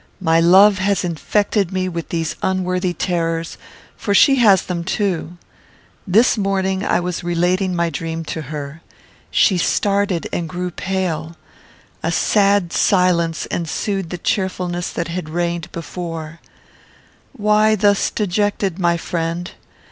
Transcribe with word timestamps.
My 0.19 0.39
love 0.39 0.79
has 0.79 1.03
infected 1.03 1.71
me 1.71 1.87
with 1.87 2.09
these 2.09 2.35
unworthy 2.41 2.91
terrors, 2.91 3.55
for 3.95 4.15
she 4.15 4.37
has 4.37 4.63
them 4.63 4.83
too. 4.83 5.37
This 6.07 6.39
morning 6.39 6.83
I 6.83 6.99
was 6.99 7.23
relating 7.23 7.75
my 7.75 7.91
dream 7.91 8.25
to 8.25 8.41
her. 8.49 8.81
She 9.29 9.59
started, 9.59 10.27
and 10.33 10.49
grew 10.49 10.71
pale. 10.71 11.35
A 12.01 12.11
sad 12.11 12.73
silence 12.73 13.45
ensued 13.51 14.09
the 14.09 14.17
cheerfulness 14.17 14.89
that 14.89 15.09
had 15.09 15.29
reigned 15.29 15.71
before: 15.71 16.39
"Why 17.33 17.75
thus 17.75 18.09
dejected, 18.09 18.79
my 18.79 18.97
friend?" 18.97 19.51